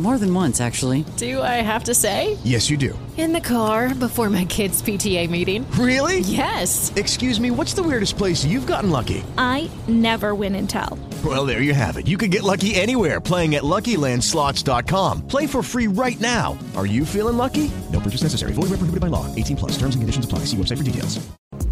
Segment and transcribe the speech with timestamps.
[0.00, 1.04] More than once, actually.
[1.18, 2.38] Do I have to say?
[2.42, 2.98] Yes, you do.
[3.18, 5.70] In the car before my kids' PTA meeting.
[5.72, 6.20] Really?
[6.20, 6.90] Yes.
[6.96, 9.22] Excuse me, what's the weirdest place you've gotten lucky?
[9.36, 10.98] I never win and tell.
[11.22, 12.08] Well, there you have it.
[12.08, 15.26] You can get lucky anywhere playing at LuckyLandSlots.com.
[15.26, 16.56] Play for free right now.
[16.78, 17.70] Are you feeling lucky?
[17.92, 18.52] No purchase necessary.
[18.52, 19.26] Void where prohibited by law.
[19.34, 19.72] 18 plus.
[19.72, 20.46] Terms and conditions apply.
[20.46, 21.18] See website for details.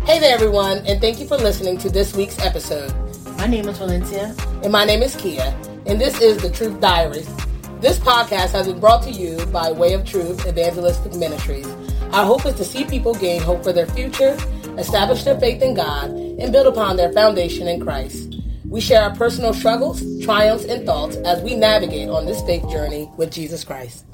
[0.04, 2.92] Hey there, everyone, and thank you for listening to this week's episode.
[3.38, 4.34] My name is Valencia.
[4.62, 7.47] And my name is Kia, and this is The Truth Diaries.
[7.80, 11.68] This podcast has been brought to you by Way of Truth Evangelistic Ministries.
[12.12, 14.36] Our hope is to see people gain hope for their future,
[14.76, 18.34] establish their faith in God, and build upon their foundation in Christ.
[18.64, 23.08] We share our personal struggles, triumphs, and thoughts as we navigate on this faith journey
[23.16, 24.04] with Jesus Christ.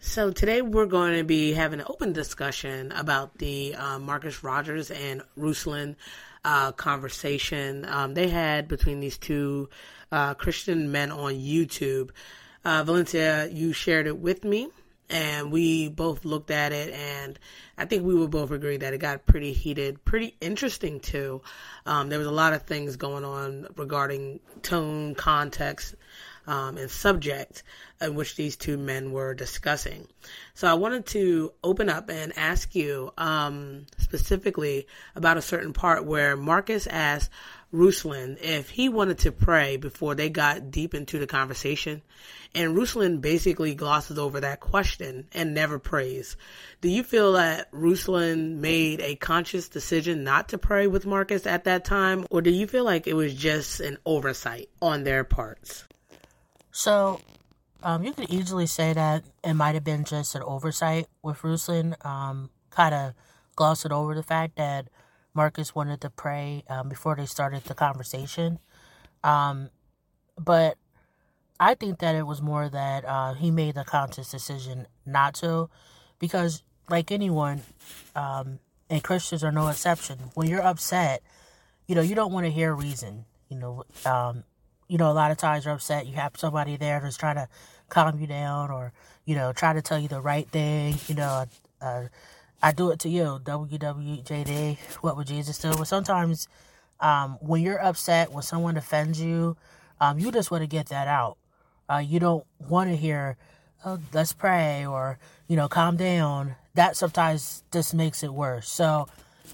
[0.00, 4.90] So today we're going to be having an open discussion about the uh, Marcus Rogers
[4.90, 5.96] and Ruslan
[6.44, 9.70] uh, conversation um, they had between these two
[10.12, 12.10] uh, Christian men on YouTube.
[12.68, 14.68] Uh, Valencia, you shared it with me,
[15.08, 17.38] and we both looked at it, and
[17.78, 21.40] I think we would both agree that it got pretty heated, pretty interesting too.
[21.86, 25.94] Um, there was a lot of things going on regarding tone, context,
[26.46, 27.62] um, and subject
[28.02, 30.06] in which these two men were discussing.
[30.52, 34.86] So I wanted to open up and ask you um, specifically
[35.16, 37.30] about a certain part where Marcus asked
[37.72, 42.02] Ruslan if he wanted to pray before they got deep into the conversation.
[42.54, 46.36] And Ruslan basically glosses over that question and never prays.
[46.80, 51.64] Do you feel that Ruslan made a conscious decision not to pray with Marcus at
[51.64, 52.26] that time?
[52.30, 55.84] Or do you feel like it was just an oversight on their parts?
[56.70, 57.20] So,
[57.82, 62.02] um, you could easily say that it might have been just an oversight with Ruslan,
[62.04, 63.14] um, kind of
[63.56, 64.88] glossing over the fact that
[65.38, 68.58] Marcus wanted to pray um, before they started the conversation.
[69.22, 69.70] Um,
[70.36, 70.76] but
[71.60, 75.70] I think that it was more that uh, he made the conscious decision not to,
[76.18, 77.62] because like anyone,
[78.16, 78.58] um,
[78.90, 80.18] and Christians are no exception.
[80.34, 81.22] When you're upset,
[81.86, 83.24] you know you don't want to hear reason.
[83.48, 84.42] You know, um,
[84.88, 86.08] you know a lot of times you're upset.
[86.08, 87.48] You have somebody there that's trying to
[87.88, 88.92] calm you down, or
[89.24, 90.96] you know try to tell you the right thing.
[91.06, 91.44] You know,
[91.80, 92.04] uh,
[92.60, 94.78] I do it to you, WWJD.
[95.00, 95.72] What would Jesus do?
[95.72, 96.48] But sometimes,
[97.00, 99.56] um, when you're upset, when someone offends you,
[100.00, 101.38] um, you just want to get that out.
[101.88, 103.36] Uh, you don't want to hear,
[103.84, 106.56] oh, let's pray, or you know, calm down.
[106.74, 108.68] That sometimes just makes it worse.
[108.68, 109.08] So,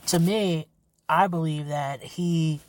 [0.06, 0.66] to me,
[1.08, 2.60] I believe that he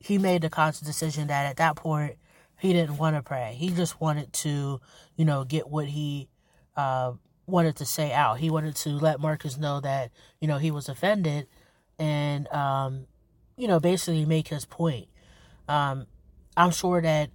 [0.00, 2.16] he made the conscious decision that at that point
[2.58, 3.54] he didn't want to pray.
[3.56, 4.80] He just wanted to,
[5.16, 6.28] you know, get what he
[6.76, 7.12] uh,
[7.48, 8.38] wanted to say out.
[8.38, 10.10] He wanted to let Marcus know that,
[10.40, 11.48] you know, he was offended
[11.98, 13.06] and, um,
[13.56, 15.08] you know, basically make his point.
[15.68, 16.06] Um,
[16.56, 17.30] I'm sure that,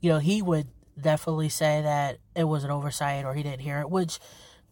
[0.00, 0.68] you know, he would
[1.00, 4.18] definitely say that it was an oversight or he didn't hear it, which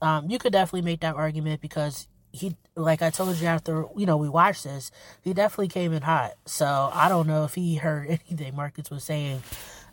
[0.00, 4.06] um, you could definitely make that argument because he, like I told you after, you
[4.06, 4.91] know, we watched this,
[5.22, 6.33] he definitely came in hot.
[6.47, 9.42] So I don't know if he heard anything Marcus was saying.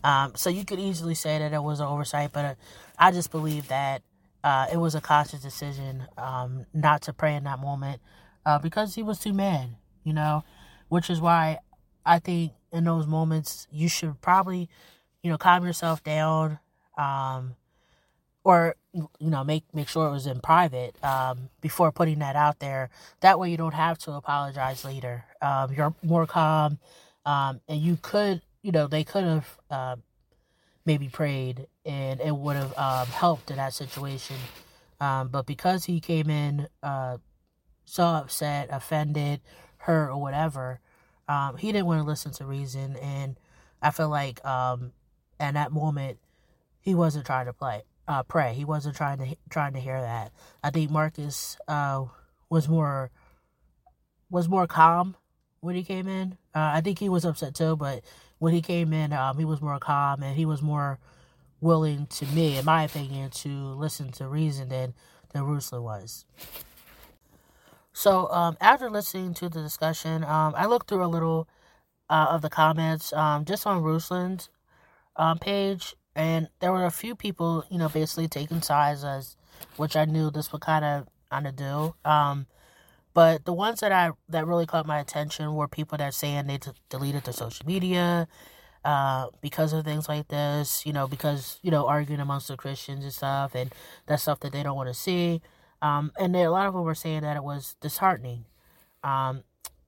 [0.03, 2.57] Um, so you could easily say that it was an oversight, but
[2.97, 4.01] I just believe that
[4.43, 8.01] uh, it was a conscious decision um, not to pray in that moment
[8.45, 9.69] uh, because he was too mad,
[10.03, 10.43] you know,
[10.87, 11.59] which is why
[12.05, 14.69] I think in those moments you should probably,
[15.21, 16.59] you know, calm yourself down,
[16.97, 17.55] um,
[18.43, 22.59] or you know, make make sure it was in private um, before putting that out
[22.59, 22.89] there.
[23.19, 25.25] That way, you don't have to apologize later.
[25.41, 26.79] Um, you're more calm,
[27.25, 29.95] um, and you could, you know, they could have uh,
[30.89, 34.37] maybe prayed and it would have um, helped in that situation.
[34.99, 37.17] Um, but because he came in uh,
[37.85, 39.41] so upset, offended,
[39.77, 40.79] hurt or whatever.
[41.27, 43.35] Um, he didn't want to listen to reason, and
[43.83, 44.93] I feel like um,
[45.39, 46.17] at that moment
[46.79, 48.55] he wasn't trying to play uh, pray.
[48.55, 50.31] He wasn't trying to trying to hear that.
[50.63, 52.05] I think Marcus uh,
[52.49, 53.11] was more
[54.31, 55.15] was more calm
[55.59, 56.33] when he came in.
[56.55, 58.03] Uh, I think he was upset too, but
[58.39, 60.99] when he came in, um, he was more calm and he was more
[61.61, 64.93] willing to me, in my opinion, to listen to reason than
[65.31, 66.25] than Ruslan was.
[67.93, 71.47] So um, after listening to the discussion, um, I looked through a little
[72.09, 74.49] uh, of the comments um, just on Ruslan's
[75.15, 79.35] um, page, and there were a few people, you know, basically taking sides as,
[79.75, 81.93] which I knew this would kind of kind of do.
[83.13, 86.57] But the ones that I that really caught my attention were people that saying they
[86.57, 88.27] t- deleted their social media
[88.85, 93.03] uh, because of things like this, you know, because you know arguing amongst the Christians
[93.03, 93.73] and stuff, and
[94.05, 95.41] that's stuff that they don't want to see.
[95.81, 98.45] Um, and a lot of them were saying that it was disheartening.
[99.03, 99.43] Um,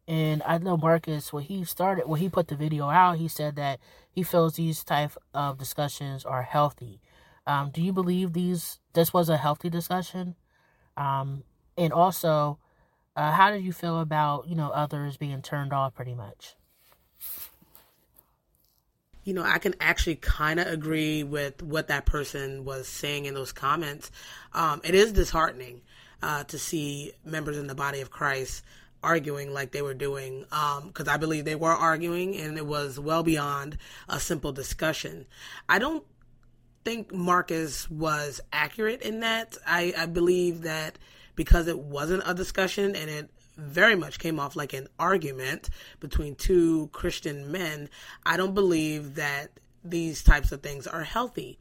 [0.07, 3.55] and I know Marcus when he started when he put the video out, he said
[3.55, 3.79] that
[4.09, 7.01] he feels these type of discussions are healthy.
[7.47, 10.35] Um, do you believe these this was a healthy discussion?
[10.97, 11.43] Um,
[11.77, 12.59] and also,
[13.15, 16.55] uh, how did you feel about you know others being turned off pretty much?
[19.23, 23.35] You know, I can actually kind of agree with what that person was saying in
[23.35, 24.09] those comments.
[24.53, 25.81] Um, it is disheartening
[26.23, 28.63] uh, to see members in the body of Christ
[29.03, 32.99] arguing like they were doing because um, I believe they were arguing and it was
[32.99, 33.77] well beyond
[34.07, 35.25] a simple discussion.
[35.67, 36.03] I don't
[36.83, 39.57] think Marcus was accurate in that.
[39.65, 40.97] I, I believe that
[41.35, 45.69] because it wasn't a discussion and it very much came off like an argument
[45.99, 47.89] between two Christian men,
[48.25, 49.51] I don't believe that
[49.83, 51.57] these types of things are healthy.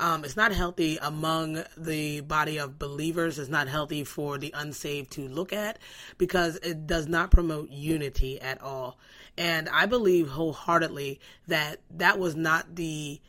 [0.00, 3.38] Um, it's not healthy among the body of believers.
[3.38, 5.78] It's not healthy for the unsaved to look at
[6.16, 8.98] because it does not promote unity at all.
[9.36, 13.20] And I believe wholeheartedly that that was not the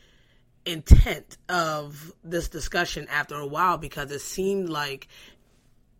[0.64, 5.08] intent of this discussion after a while because it seemed like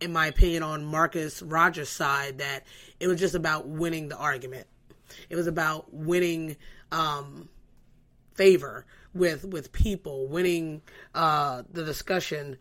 [0.01, 2.65] in my opinion on Marcus Rogers' side that
[2.99, 4.67] it was just about winning the argument.
[5.29, 6.57] It was about winning
[6.91, 7.47] um,
[8.33, 10.81] favor with with people, winning
[11.13, 12.57] uh, the discussion,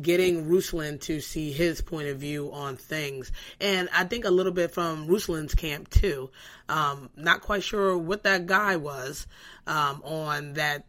[0.00, 3.30] getting Ruslan to see his point of view on things,
[3.60, 6.30] and I think a little bit from Ruslan's camp too.
[6.68, 9.26] Um, not quite sure what that guy was
[9.66, 10.84] um, on that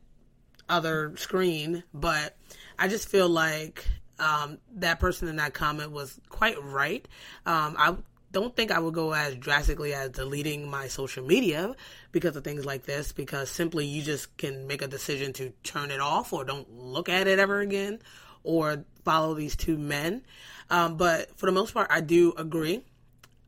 [0.67, 2.37] other screen, but
[2.77, 3.85] I just feel like
[4.19, 7.07] um, that person in that comment was quite right.
[7.45, 7.95] Um, I
[8.31, 11.75] don't think I would go as drastically as deleting my social media
[12.11, 15.89] because of things like this, because simply you just can make a decision to turn
[15.89, 17.99] it off or don't look at it ever again
[18.43, 20.23] or follow these two men.
[20.69, 22.83] Um, but for the most part, I do agree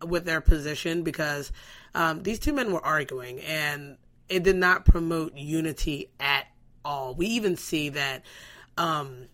[0.06, 1.52] with their position because
[1.94, 3.98] um, these two men were arguing and
[4.30, 6.48] it did not promote unity at
[6.84, 7.14] all.
[7.14, 8.24] We even see that
[8.78, 9.28] um,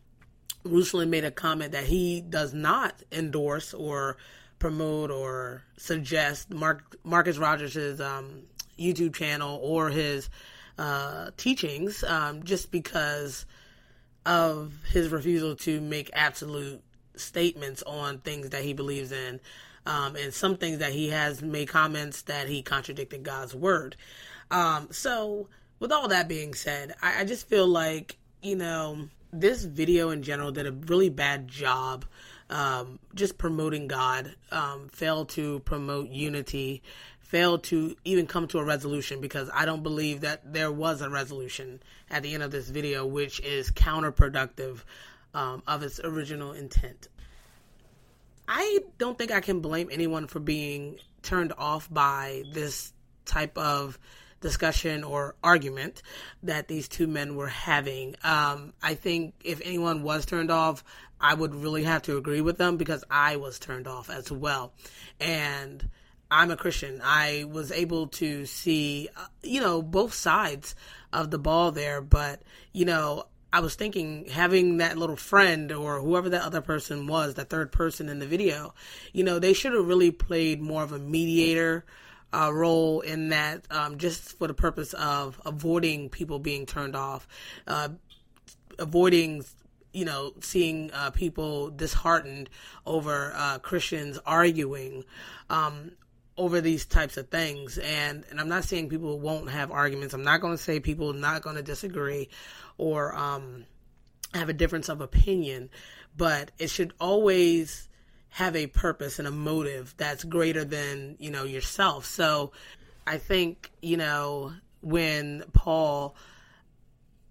[0.69, 4.18] Ruslan made a comment that he does not endorse or
[4.60, 8.44] promote or suggest Mark Marcus Rogers' um,
[8.78, 10.30] YouTube channel or his
[10.78, 13.46] uh, teachings um, just because
[14.25, 16.84] of his refusal to make absolute
[17.16, 19.40] statements on things that he believes in.
[19.86, 23.95] Um, and some things that he has made comments that he contradicted God's word.
[24.52, 25.47] Um, so,
[25.80, 30.24] with all that being said, I, I just feel like, you know, this video in
[30.24, 32.06] general did a really bad job
[32.50, 36.81] um, just promoting God, um, failed to promote unity,
[37.19, 41.10] failed to even come to a resolution because I don't believe that there was a
[41.10, 44.80] resolution at the end of this video, which is counterproductive
[45.34, 47.10] um, of its original intent.
[48.48, 52.94] I don't think I can blame anyone for being turned off by this
[53.26, 54.00] type of
[54.42, 56.02] discussion or argument
[56.44, 58.16] that these two men were having.
[58.24, 60.84] Um, I think if anyone was turned off,
[61.20, 64.74] I would really have to agree with them because I was turned off as well.
[65.20, 65.90] And
[66.30, 67.02] I'm a Christian.
[67.04, 70.76] I was able to see, uh, you know, both sides
[71.14, 72.42] of the ball there, but,
[72.74, 77.36] you know, I was thinking having that little friend or whoever that other person was,
[77.36, 78.74] that third person in the video,
[79.14, 81.86] you know, they should have really played more of a mediator
[82.34, 87.28] uh, role in that um, just for the purpose of avoiding people being turned off,
[87.68, 87.90] uh,
[88.80, 89.44] avoiding
[89.94, 92.52] you know, seeing uh, people disheartened
[92.86, 95.04] over uh, Christians arguing
[95.50, 95.92] um,
[96.38, 97.80] over these types of things.
[97.80, 100.14] And, and I'm not saying people won't have arguments.
[100.14, 102.30] I'm not going to say people not going to disagree
[102.78, 103.66] or um,
[104.36, 105.69] have a difference of opinion,
[106.16, 107.88] but it should always
[108.38, 112.06] have a purpose and a motive that's greater than, you know, yourself.
[112.06, 112.52] So
[113.08, 116.16] I think, you know, when Paul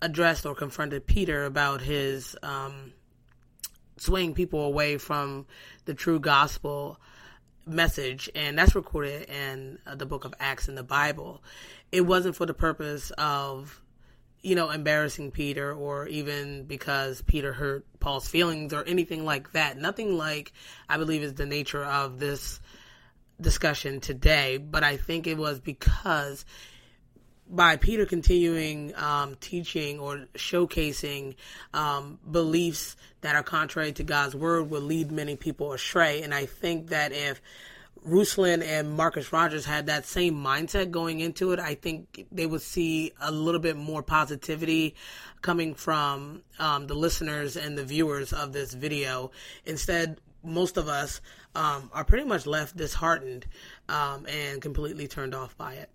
[0.02, 2.92] addressed or confronted Peter about his um,
[3.96, 5.46] swaying people away from
[5.84, 6.98] the true gospel
[7.64, 11.40] message, and that's recorded in uh, the book of Acts in the Bible.
[11.92, 13.80] It wasn't for the purpose of,
[14.42, 19.76] you know, embarrassing Peter or even because Peter hurt Paul's feelings or anything like that.
[19.76, 20.52] Nothing like
[20.88, 22.60] I believe is the nature of this
[23.40, 26.44] discussion today, but I think it was because
[27.48, 31.36] by Peter continuing um, teaching or showcasing
[31.72, 36.22] um, beliefs that are contrary to God's word will lead many people astray.
[36.22, 37.40] And I think that if
[38.06, 42.62] Ruslan and Marcus Rogers had that same mindset going into it, I think they would
[42.62, 44.94] see a little bit more positivity
[45.42, 49.32] coming from um, the listeners and the viewers of this video.
[49.64, 51.20] Instead, most of us
[51.56, 53.46] um, are pretty much left disheartened
[53.88, 55.90] um, and completely turned off by it.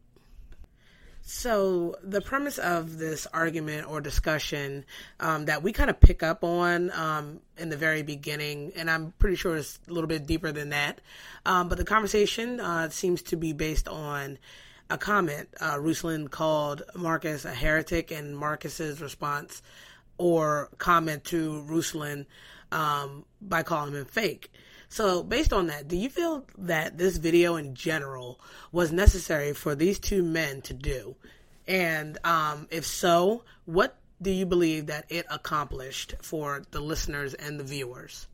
[1.33, 4.83] So, the premise of this argument or discussion
[5.21, 9.13] um, that we kind of pick up on um, in the very beginning, and I'm
[9.17, 11.00] pretty sure it's a little bit deeper than that,
[11.45, 14.39] um, but the conversation uh, seems to be based on
[14.89, 15.47] a comment.
[15.59, 19.63] Uh, Ruslan called Marcus a heretic, and Marcus's response
[20.17, 22.25] or comment to Ruslan
[22.73, 24.51] um, by calling him fake.
[24.91, 28.41] So, based on that, do you feel that this video in general
[28.74, 31.15] was necessary for these two men to do?
[31.65, 37.57] And um, if so, what do you believe that it accomplished for the listeners and
[37.57, 38.27] the viewers?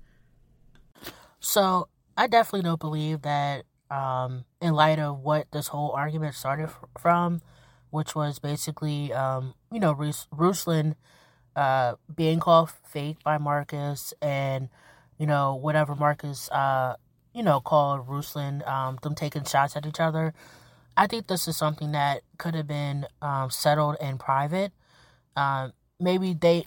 [1.40, 6.72] So, I definitely don't believe that, um, in light of what this whole argument started
[6.98, 7.44] from,
[7.92, 10.96] which was basically, um, you know, Ruslan
[11.56, 14.70] uh, being called fake by Marcus and
[15.18, 16.96] you know, whatever Marcus, uh,
[17.34, 20.34] you know, called Ruslan, um, them taking shots at each other.
[20.96, 24.72] I think this is something that could have been um, settled in private.
[25.36, 26.66] Um, maybe they,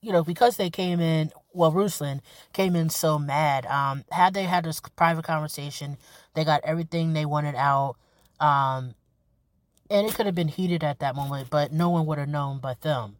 [0.00, 2.20] you know, because they came in, well, Ruslan
[2.52, 3.66] came in so mad.
[3.66, 5.96] Um, had they had this private conversation,
[6.34, 7.96] they got everything they wanted out.
[8.38, 8.94] Um,
[9.90, 12.58] and it could have been heated at that moment, but no one would have known
[12.58, 13.16] but them.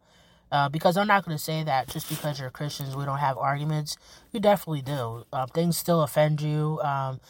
[0.52, 3.38] Uh, because I'm not going to say that just because you're Christians we don't have
[3.38, 3.96] arguments.
[4.32, 5.24] You definitely do.
[5.32, 6.78] Uh, things still offend you.
[6.84, 7.20] Um,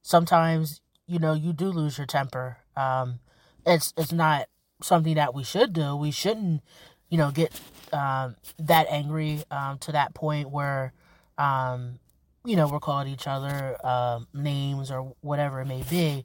[0.00, 2.58] sometimes you know you do lose your temper.
[2.76, 3.18] Um,
[3.66, 4.46] it's it's not
[4.80, 5.96] something that we should do.
[5.96, 6.62] We shouldn't
[7.10, 7.60] you know get
[7.92, 10.92] um, that angry um, to that point where
[11.36, 11.98] um,
[12.44, 16.24] you know we're calling each other um, names or whatever it may be.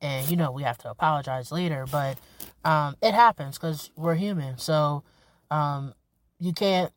[0.00, 2.18] And you know we have to apologize later, but
[3.00, 4.58] it happens because we're human.
[4.58, 5.04] So
[5.52, 5.94] um,
[6.40, 6.92] you can't,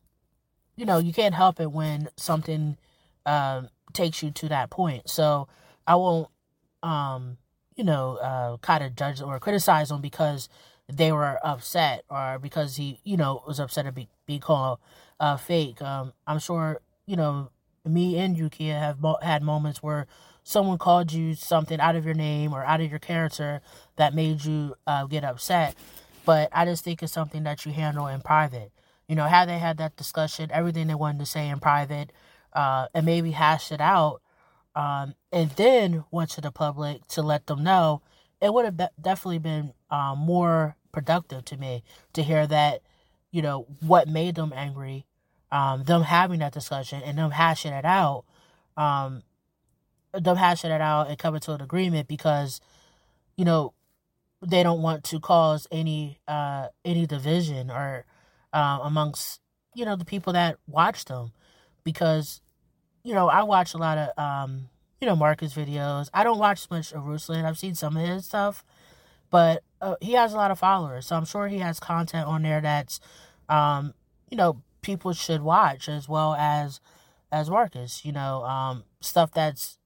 [0.76, 2.76] you know, you can't help it when something
[3.26, 5.08] um, takes you to that point.
[5.08, 5.48] So
[5.86, 6.28] I won't,
[6.82, 7.36] um,
[7.76, 10.48] you know, uh, kind of judge or criticize them because
[10.88, 14.78] they were upset or because he, you know, was upset to be, be called
[15.20, 15.82] uh, fake.
[15.82, 17.50] Um, I'm sure, you know,
[17.84, 20.06] me and Yukia have mo- had moments where
[20.42, 23.60] someone called you something out of your name or out of your character
[23.96, 25.74] that made you uh, get upset.
[26.26, 28.72] But I just think it's something that you handle in private.
[29.08, 32.12] You know, had they had that discussion, everything they wanted to say in private,
[32.52, 34.20] uh, and maybe hash it out,
[34.74, 38.02] um, and then went to the public to let them know,
[38.42, 42.82] it would have be- definitely been um, more productive to me to hear that,
[43.30, 45.06] you know, what made them angry,
[45.52, 48.24] um, them having that discussion and them hashing it out,
[48.76, 49.22] um,
[50.12, 52.60] them hashing it out and coming to an agreement because,
[53.36, 53.72] you know,
[54.46, 58.04] they don't want to cause any uh any division or
[58.52, 59.40] uh, amongst
[59.74, 61.32] you know the people that watch them
[61.84, 62.40] because
[63.02, 64.68] you know I watch a lot of um
[65.00, 66.08] you know Marcus videos.
[66.14, 67.44] I don't watch much of Ruslan.
[67.44, 68.64] I've seen some of his stuff,
[69.30, 72.42] but uh, he has a lot of followers, so I'm sure he has content on
[72.42, 73.00] there that's
[73.48, 73.94] um
[74.30, 76.80] you know people should watch as well as
[77.32, 78.04] as Marcus.
[78.04, 79.78] You know um stuff that's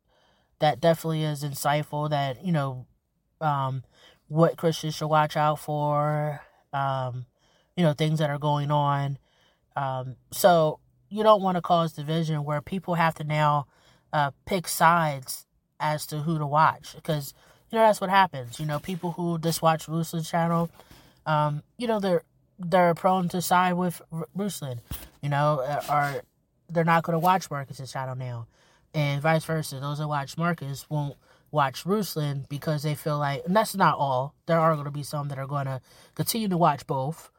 [0.61, 2.87] that definitely is insightful that you know
[3.41, 3.83] um
[4.31, 6.41] what Christians should watch out for,
[6.73, 7.27] um,
[7.77, 9.19] you know, things that are going on.
[9.75, 13.67] Um, so you don't want to cause division where people have to now
[14.13, 15.47] uh, pick sides
[15.81, 17.35] as to who to watch because
[17.71, 18.61] you know that's what happens.
[18.61, 20.71] You know, people who just watch Ruslan's channel,
[21.27, 22.23] um, you know, they're
[22.57, 24.01] they're prone to side with
[24.37, 24.79] Ruslan,
[25.23, 25.61] you know,
[25.91, 26.23] or
[26.69, 28.47] they're not going to watch Marcus's channel now,
[28.95, 29.81] and vice versa.
[29.81, 31.17] Those that watch Marcus won't
[31.51, 34.35] watch Ruslan because they feel like, and that's not all.
[34.47, 35.81] There are going to be some that are going to
[36.15, 37.31] continue to watch both.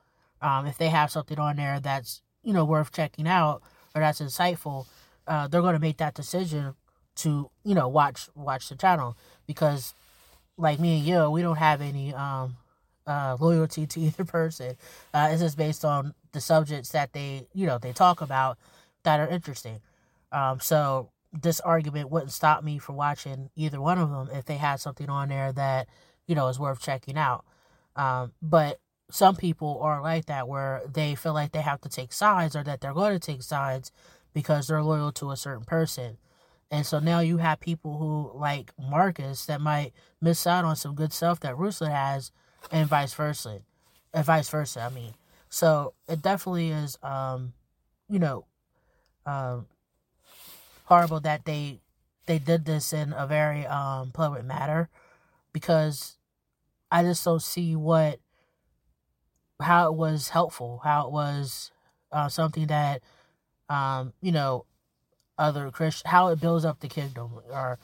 [0.42, 3.62] Um, if they have something on there that's you know worth checking out
[3.96, 4.88] or that's insightful,
[5.28, 6.76] uh, they're going to make that decision
[7.16, 9.94] to you know watch watch the channel because
[10.58, 12.56] like me and you, we don't have any um
[13.06, 14.76] uh loyalty to either person.
[15.14, 18.58] Uh, it's just based on the subjects that they you know they talk about
[19.04, 19.82] that are interesting.
[20.32, 24.58] Um, so this argument wouldn't stop me from watching either one of them if they
[24.58, 25.88] had something on there that
[26.28, 27.46] you know is worth checking out.
[27.96, 32.14] Um, but some people are like that where they feel like they have to take
[32.14, 33.92] sides or that they're going to take sides
[34.34, 36.18] because they're loyal to a certain person.
[36.70, 40.96] And so now you have people who like Marcus that might miss out on some
[40.96, 42.32] good stuff that Ruslan has
[42.72, 43.60] and vice versa.
[44.14, 45.14] And vice versa, I mean.
[45.50, 47.54] So it definitely is um,
[48.10, 48.46] you know,
[49.26, 49.68] um
[50.92, 51.80] horrible that they
[52.26, 54.90] they did this in a very um public matter
[55.54, 56.18] because
[56.92, 58.20] I just don't see what
[59.62, 61.72] how it was helpful, how it was
[62.12, 63.02] uh, something that
[63.70, 64.66] um, you know
[65.38, 67.80] other Christian how it builds up the kingdom or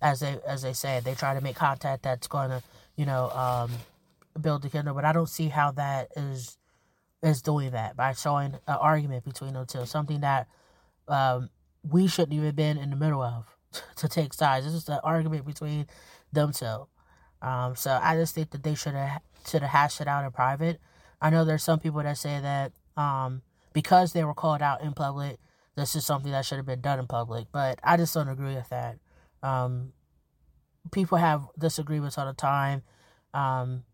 [0.00, 2.62] as they as they say they try to make contact that's going to
[2.96, 3.70] you know um,
[4.40, 4.96] build the kingdom.
[4.96, 6.56] But I don't see how that is
[7.22, 10.48] is doing that by showing an argument between those two something that
[11.08, 11.50] um,
[11.90, 13.56] we shouldn't even been in the middle of
[13.96, 15.86] to take sides this is an argument between
[16.32, 16.86] them two
[17.42, 20.32] um, so I just think that they should have should have hashed it out in
[20.32, 20.80] private
[21.20, 24.92] I know there's some people that say that um, because they were called out in
[24.92, 25.38] public,
[25.74, 27.46] this is something that should have been done in public.
[27.52, 28.98] But I just don't agree with that.
[29.42, 29.92] Um,
[30.92, 32.82] people have disagreements all the time.
[33.34, 33.84] Um,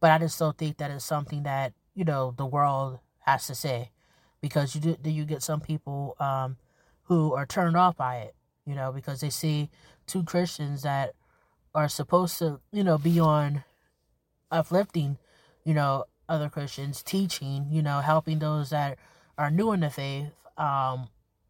[0.00, 3.54] but I just don't think that it's something that, you know, the world has to
[3.54, 3.90] say.
[4.40, 6.56] Because you do, you get some people um,
[7.04, 8.34] who are turned off by it,
[8.66, 9.70] you know, because they see
[10.06, 11.14] two Christians that
[11.74, 13.64] are supposed to, you know, be on
[14.50, 15.18] uplifting,
[15.64, 18.98] you know, other Christians, teaching, you know, helping those that
[19.36, 21.08] are new in the faith um,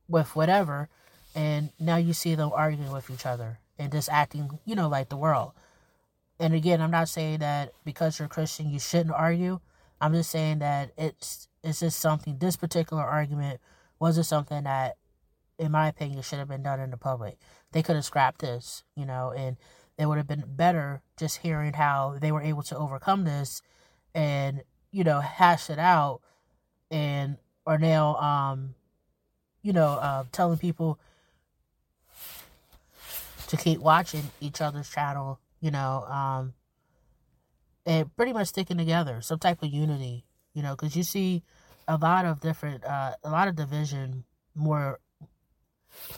[0.08, 0.88] with whatever.
[1.34, 5.08] And now you see them arguing with each other and just acting, you know, like
[5.08, 5.52] the world.
[6.40, 9.60] And again, I'm not saying that because you're a Christian you shouldn't argue.
[10.00, 12.38] I'm just saying that it's it's just something.
[12.38, 13.60] This particular argument
[13.98, 14.96] wasn't something that,
[15.58, 17.38] in my opinion, should have been done in the public.
[17.72, 19.56] They could have scrapped this, you know, and
[19.98, 23.60] it would have been better just hearing how they were able to overcome this
[24.14, 26.20] and you know hash it out
[26.90, 28.74] and are now um
[29.62, 30.98] you know uh, telling people
[33.48, 36.54] to keep watching each other's channel you know um
[37.84, 40.24] and pretty much sticking together some type of unity
[40.58, 41.42] you know because you see
[41.86, 44.98] a lot of different uh a lot of division more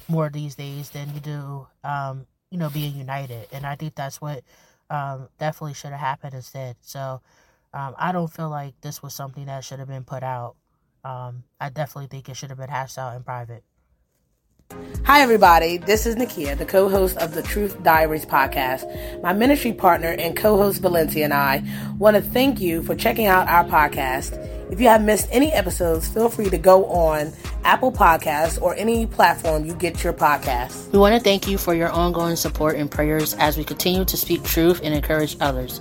[0.09, 3.49] more these days than you do um you know, being united.
[3.53, 4.43] And I think that's what
[4.91, 6.77] um, definitely should have happened instead.
[6.81, 7.23] So
[7.73, 10.57] um, I don't feel like this was something that should have been put out.
[11.05, 13.63] Um, I definitely think it should have been hashed out in private.
[15.11, 15.79] Hi, everybody.
[15.79, 19.21] This is Nakia, the co host of the Truth Diaries podcast.
[19.23, 21.65] My ministry partner and co host Valencia and I
[21.99, 24.39] want to thank you for checking out our podcast.
[24.71, 27.33] If you have missed any episodes, feel free to go on
[27.65, 30.93] Apple Podcasts or any platform you get your podcasts.
[30.93, 34.17] We want to thank you for your ongoing support and prayers as we continue to
[34.17, 35.81] speak truth and encourage others.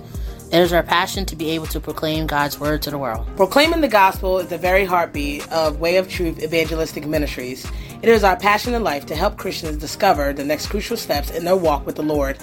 [0.52, 3.24] It is our passion to be able to proclaim God's word to the world.
[3.36, 7.64] Proclaiming the gospel is the very heartbeat of Way of Truth Evangelistic Ministries.
[8.02, 11.44] It is our passion in life to help Christians discover the next crucial steps in
[11.44, 12.36] their walk with the Lord.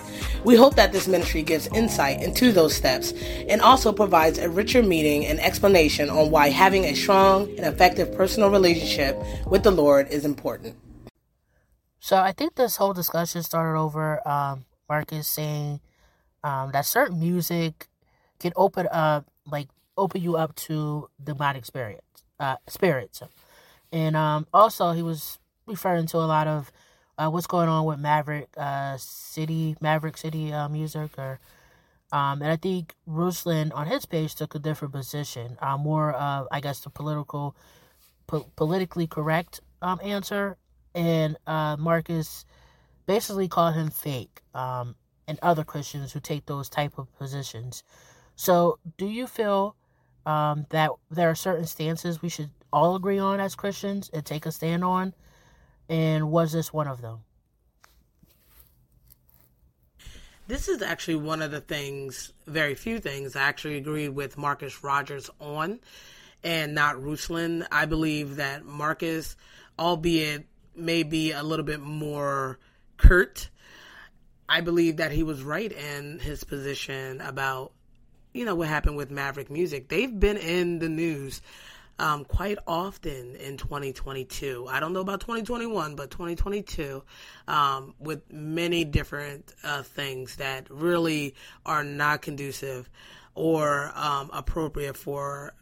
[0.45, 3.11] We hope that this ministry gives insight into those steps
[3.49, 8.15] and also provides a richer meaning and explanation on why having a strong and effective
[8.15, 10.77] personal relationship with the Lord is important.
[11.99, 15.81] So I think this whole discussion started over um, Marcus saying
[16.41, 17.89] um, that certain music
[18.39, 23.21] can open up like open you up to demonic spirits uh spirits.
[23.91, 26.71] And um also he was referring to a lot of
[27.17, 31.39] uh, what's going on with Maverick uh City Maverick City uh, music or
[32.11, 36.45] um and I think Ruslan on his page took a different position uh more uh
[36.51, 37.55] I guess the political
[38.27, 40.57] po- politically correct um answer.
[40.93, 42.45] And uh Marcus
[43.07, 44.95] basically called him fake um
[45.27, 47.83] and other Christians who take those type of positions
[48.37, 49.75] so, do you feel
[50.25, 54.45] um, that there are certain stances we should all agree on as Christians and take
[54.45, 55.15] a stand on?
[55.89, 57.21] And was this one of them?
[60.47, 64.83] This is actually one of the things, very few things, I actually agree with Marcus
[64.83, 65.79] Rogers on
[66.43, 67.65] and not Ruslan.
[67.71, 69.35] I believe that Marcus,
[69.79, 70.45] albeit
[70.75, 72.59] maybe a little bit more
[72.97, 73.49] curt,
[74.47, 77.73] I believe that he was right in his position about
[78.37, 79.87] you know what happened with Maverick Music.
[79.87, 81.41] They've been in the news
[81.97, 84.67] um, quite often in 2022.
[84.69, 87.03] I don't know about 2021, but 2022,
[87.47, 91.33] um, with many different uh, things that really
[91.65, 92.87] are not conducive
[93.33, 95.55] or um, appropriate for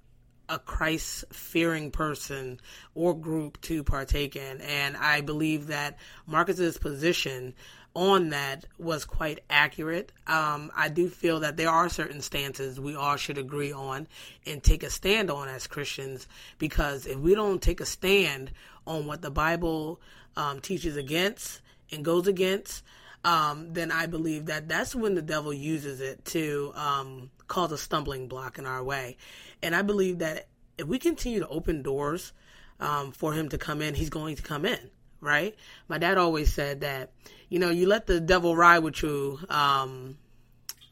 [0.50, 2.60] a Christ fearing person
[2.94, 4.60] or group to partake in.
[4.60, 7.56] And I believe that Marcus's position
[7.96, 10.12] on that was quite accurate.
[10.28, 14.08] Um, I do feel that there are certain stances we all should agree on
[14.46, 16.28] and take a stand on as Christians
[16.60, 18.52] because if we don't take a stand
[18.86, 20.02] on what the Bible
[20.36, 22.84] um, teaches against and goes against,
[23.24, 27.78] um, then I believe that that's when the devil uses it to um, cause a
[27.78, 29.18] stumbling block in our way.
[29.64, 32.34] And I believe that if we continue to open doors
[32.82, 34.92] um, for him to come in, he's going to come in
[35.26, 35.56] right?
[35.88, 37.12] My dad always said that,
[37.50, 40.18] you know, you let the devil ride with you um,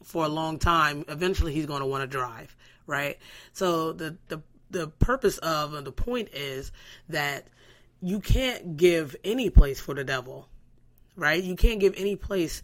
[0.03, 2.55] for a long time, eventually he's going to want to drive,
[2.87, 3.17] right?
[3.53, 6.71] So the, the, the purpose of, and the point is
[7.09, 7.47] that
[8.01, 10.49] you can't give any place for the devil,
[11.15, 11.41] right?
[11.41, 12.61] You can't give any place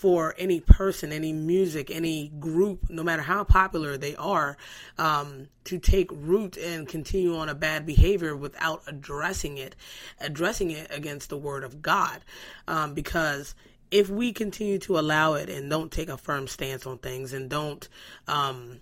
[0.00, 4.56] for any person, any music, any group, no matter how popular they are,
[4.96, 9.76] um, to take root and continue on a bad behavior without addressing it,
[10.18, 12.20] addressing it against the word of God.
[12.66, 13.54] Um, because
[13.90, 17.50] if we continue to allow it and don't take a firm stance on things and
[17.50, 17.86] don't,
[18.26, 18.80] um,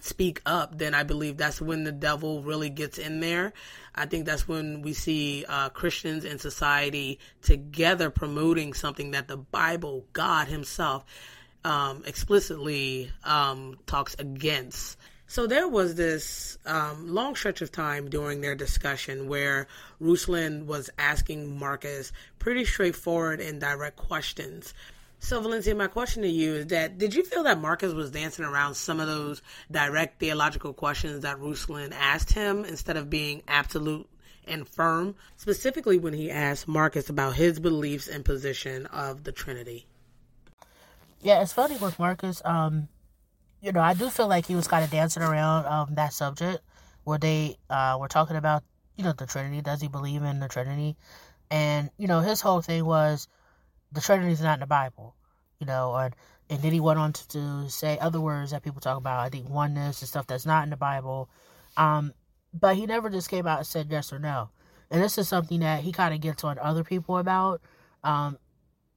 [0.00, 3.52] speak up, then I believe that's when the devil really gets in there.
[3.94, 9.38] I think that's when we see uh, Christians and society together promoting something that the
[9.38, 11.04] Bible, God Himself,
[11.64, 14.98] um, explicitly um, talks against.
[15.28, 19.66] So there was this um, long stretch of time during their discussion where
[20.00, 24.72] Ruslan was asking Marcus pretty straightforward and direct questions
[25.26, 28.44] so, Valencia, my question to you is that did you feel that Marcus was dancing
[28.44, 34.08] around some of those direct theological questions that Ruslan asked him instead of being absolute
[34.46, 39.88] and firm, specifically when he asked Marcus about his beliefs and position of the Trinity?
[41.20, 42.40] Yeah, it's funny with Marcus.
[42.44, 42.86] Um,
[43.60, 46.60] you know, I do feel like he was kind of dancing around um, that subject
[47.02, 48.62] where they uh, were talking about,
[48.94, 49.60] you know, the Trinity.
[49.60, 50.96] Does he believe in the Trinity?
[51.50, 53.26] And, you know, his whole thing was
[53.96, 55.16] the Trinity is not in the Bible,
[55.58, 56.14] you know, and,
[56.50, 59.30] and then he went on to, to, say other words that people talk about, I
[59.30, 61.28] think oneness and stuff that's not in the Bible.
[61.76, 62.12] Um,
[62.52, 64.50] but he never just came out and said yes or no.
[64.90, 67.60] And this is something that he kind of gets on other people about.
[68.04, 68.38] Um,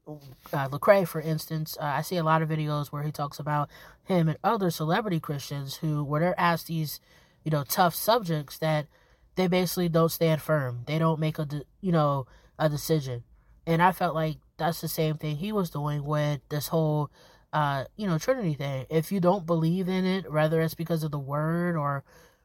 [0.06, 3.70] uh, Lecrae, for instance, uh, I see a lot of videos where he talks about
[4.04, 7.00] him and other celebrity Christians who, where they're asked these,
[7.44, 8.88] you know, tough subjects that
[9.36, 10.84] they basically don't stand firm.
[10.88, 13.24] They don't make a, de- you know, a decision.
[13.66, 17.10] And I felt like that's the same thing he was doing with this whole
[17.52, 18.86] uh, you know, Trinity thing.
[18.90, 22.04] If you don't believe in it, whether it's because of the word or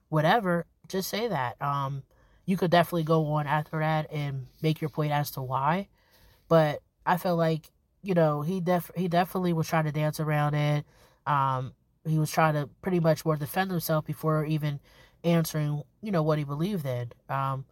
[0.09, 1.61] whatever, just say that.
[1.61, 2.03] Um,
[2.47, 5.89] you could definitely go on after that and make your point as to why.
[6.49, 7.71] But I feel like,
[8.03, 10.85] you know, he def he definitely was trying to dance around it.
[11.27, 11.73] Um,
[12.07, 14.81] he was trying to pretty much more defend himself before even
[15.23, 17.13] answering, you know, what he believed in.
[17.31, 17.65] Um,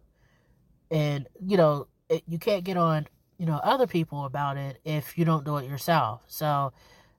[0.89, 5.17] and you know, it, you can't get on you know other people about it if
[5.17, 6.21] you don't do it yourself.
[6.27, 6.73] So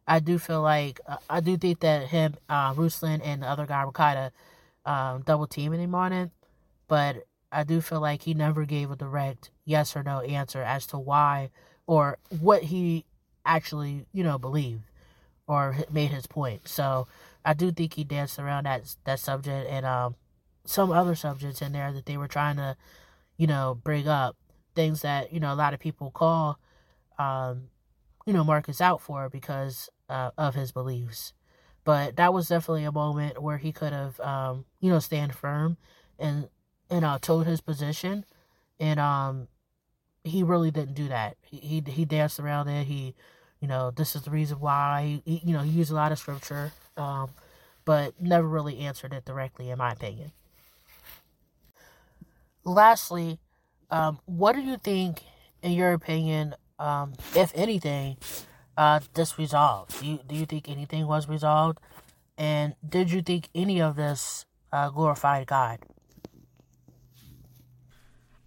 [0.06, 3.66] I do feel like uh, I do think that him, uh, Ruslan, and the other
[3.66, 6.30] guy were kind of um, double teaming him on it,
[6.88, 10.86] but I do feel like he never gave a direct yes or no answer as
[10.88, 11.50] to why
[11.86, 13.04] or what he
[13.46, 14.82] actually you know believed
[15.46, 16.68] or made his point.
[16.68, 17.06] So
[17.44, 20.16] I do think he danced around that that subject and um,
[20.64, 22.76] some other subjects in there that they were trying to
[23.36, 24.36] you know bring up
[24.74, 26.58] things that you know a lot of people call
[27.18, 27.68] um,
[28.26, 31.32] you know Marcus out for because uh, of his beliefs.
[31.84, 35.76] But that was definitely a moment where he could have um, you know stand firm
[36.18, 36.48] and
[36.90, 38.24] and uh, told his position,
[38.78, 39.48] and um,
[40.22, 41.36] he really didn't do that.
[41.42, 42.86] He, he danced around it.
[42.86, 43.14] He
[43.60, 45.22] you know this is the reason why.
[45.24, 47.30] He, you know he used a lot of scripture, um,
[47.84, 50.32] but never really answered it directly, in my opinion.
[52.64, 53.38] Lastly,
[53.90, 55.22] um, what do you think,
[55.62, 58.16] in your opinion, um, if anything,
[58.76, 60.00] uh, this resolved?
[60.00, 61.78] Do you, do you think anything was resolved?
[62.36, 65.78] And did you think any of this uh, glorified God?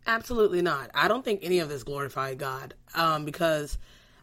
[0.05, 0.89] Absolutely not.
[0.93, 3.77] I don't think any of this glorified God um, because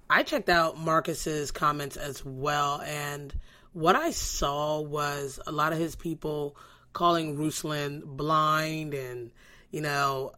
[0.09, 3.35] I checked out Marcus's comments as well, and
[3.73, 6.57] what I saw was a lot of his people
[6.95, 9.31] calling Ruslan blind and
[9.75, 10.31] you know,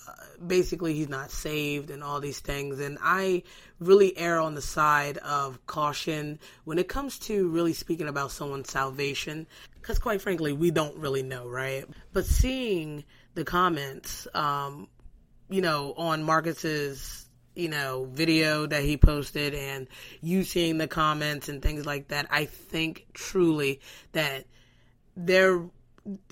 [0.46, 2.80] basically he's not saved and all these things.
[2.80, 3.42] And I
[3.78, 8.70] really err on the side of caution when it comes to really speaking about someone's
[8.70, 11.84] salvation, because quite frankly, we don't really know, right?
[12.14, 14.88] But seeing the comments, um,
[15.50, 19.86] you know, on Marcus's you know, video that he posted and
[20.22, 23.80] you seeing the comments and things like that, I think truly
[24.12, 24.46] that
[25.14, 25.62] there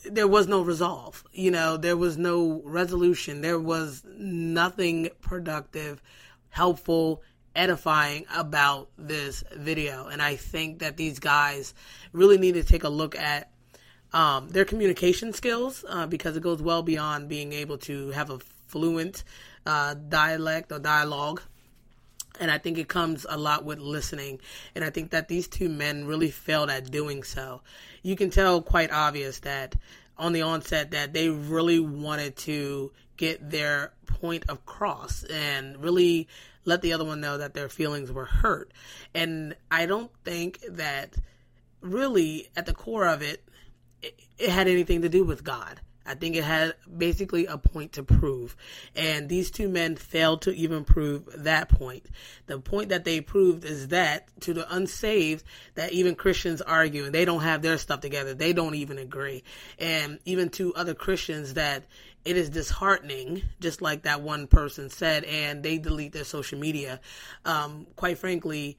[0.04, 1.24] there was no resolve.
[1.32, 3.40] You know, there was no resolution.
[3.40, 6.02] There was nothing productive,
[6.50, 7.22] helpful,
[7.56, 10.06] edifying about this video.
[10.06, 11.74] And I think that these guys
[12.12, 13.50] really need to take a look at
[14.12, 18.38] um, their communication skills uh, because it goes well beyond being able to have a
[18.38, 19.24] fluent
[19.66, 21.42] uh, dialect or dialogue.
[22.40, 24.40] And I think it comes a lot with listening.
[24.74, 27.60] And I think that these two men really failed at doing so.
[28.04, 29.74] You can tell quite obvious that
[30.18, 36.28] on the onset that they really wanted to get their point across and really
[36.66, 38.72] let the other one know that their feelings were hurt.
[39.14, 41.16] And I don't think that
[41.80, 43.42] really at the core of it,
[44.02, 45.80] it, it had anything to do with God.
[46.06, 48.56] I think it had basically a point to prove.
[48.94, 52.06] And these two men failed to even prove that point.
[52.46, 57.14] The point that they proved is that to the unsaved, that even Christians argue and
[57.14, 58.34] they don't have their stuff together.
[58.34, 59.44] They don't even agree.
[59.78, 61.84] And even to other Christians that
[62.24, 67.00] it is disheartening, just like that one person said, and they delete their social media.
[67.44, 68.78] Um, quite frankly,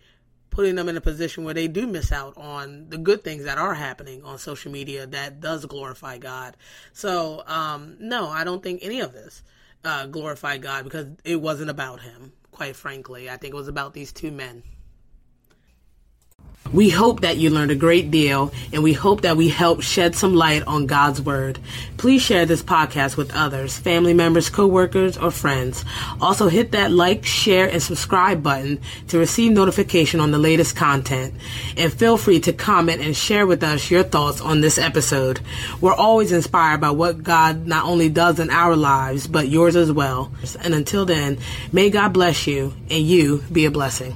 [0.55, 3.57] putting them in a position where they do miss out on the good things that
[3.57, 6.55] are happening on social media that does glorify God.
[6.93, 9.43] So, um, no, I don't think any of this
[9.83, 13.29] uh, glorified God because it wasn't about him, quite frankly.
[13.29, 14.63] I think it was about these two men.
[16.73, 20.15] We hope that you learned a great deal and we hope that we help shed
[20.15, 21.59] some light on God's Word.
[21.97, 25.85] Please share this podcast with others, family members, coworkers, or friends.
[26.19, 31.33] Also hit that like, share, and subscribe button to receive notification on the latest content.
[31.77, 35.39] And feel free to comment and share with us your thoughts on this episode.
[35.81, 39.91] We're always inspired by what God not only does in our lives, but yours as
[39.91, 40.31] well.
[40.61, 41.37] And until then,
[41.71, 44.15] may God bless you and you be a blessing.